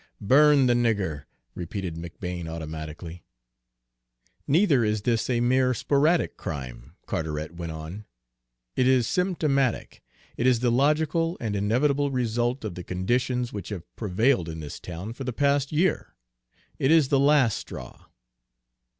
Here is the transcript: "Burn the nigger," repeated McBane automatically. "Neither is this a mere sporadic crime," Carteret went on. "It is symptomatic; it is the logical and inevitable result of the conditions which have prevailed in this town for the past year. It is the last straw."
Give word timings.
"Burn 0.19 0.65
the 0.65 0.73
nigger," 0.73 1.25
repeated 1.53 1.93
McBane 1.93 2.47
automatically. 2.47 3.23
"Neither 4.47 4.83
is 4.83 5.03
this 5.03 5.29
a 5.29 5.41
mere 5.41 5.75
sporadic 5.75 6.37
crime," 6.37 6.95
Carteret 7.05 7.53
went 7.53 7.71
on. 7.71 8.05
"It 8.75 8.87
is 8.87 9.07
symptomatic; 9.07 10.01
it 10.37 10.47
is 10.47 10.61
the 10.61 10.71
logical 10.71 11.37
and 11.39 11.55
inevitable 11.55 12.09
result 12.09 12.65
of 12.65 12.73
the 12.73 12.83
conditions 12.83 13.53
which 13.53 13.69
have 13.69 13.83
prevailed 13.95 14.49
in 14.49 14.59
this 14.59 14.79
town 14.79 15.13
for 15.13 15.23
the 15.23 15.31
past 15.33 15.71
year. 15.71 16.15
It 16.79 16.89
is 16.89 17.09
the 17.09 17.19
last 17.19 17.59
straw." 17.59 18.05